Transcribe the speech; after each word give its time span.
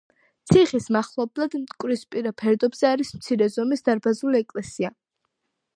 ციხის 0.51 0.87
მახლობლად, 0.95 1.57
მტკვრისპირა 1.65 2.33
ფერდობზე, 2.43 2.83
არის 2.93 3.15
მცირე 3.19 3.53
ზომის 3.57 3.87
დარბაზული 3.91 4.45
ეკლესია. 4.47 4.95